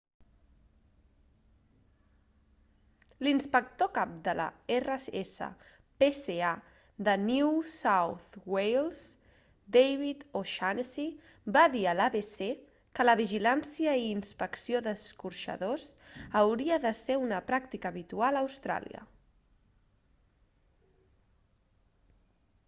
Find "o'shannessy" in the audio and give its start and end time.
10.41-11.05